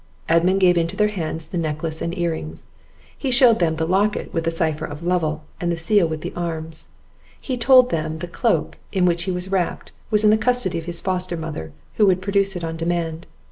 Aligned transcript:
Edmund 0.27 0.59
gave 0.59 0.79
into 0.79 0.95
their 0.95 1.09
hands 1.13 1.45
the 1.45 1.59
necklace 1.59 2.01
and 2.01 2.17
earrings; 2.17 2.65
he 3.15 3.29
showed 3.29 3.59
them 3.59 3.75
the 3.75 3.85
locket 3.85 4.33
with 4.33 4.45
the 4.45 4.49
cypher 4.49 4.83
of 4.85 5.03
Lovel, 5.03 5.43
and 5.59 5.71
the 5.71 5.77
seal 5.77 6.07
with 6.07 6.21
the 6.21 6.33
arms; 6.35 6.87
he 7.39 7.55
told 7.55 7.91
them 7.91 8.17
the 8.17 8.27
cloak, 8.27 8.79
in 8.91 9.05
which 9.05 9.25
he 9.25 9.31
was 9.31 9.51
wrapped, 9.51 9.91
was 10.09 10.23
in 10.23 10.31
the 10.31 10.39
custody 10.39 10.79
of 10.79 10.85
his 10.85 10.99
foster 11.01 11.37
mother, 11.37 11.71
who 11.97 12.07
would 12.07 12.19
produce 12.23 12.55
it 12.55 12.63
on 12.63 12.77
demand. 12.77 13.27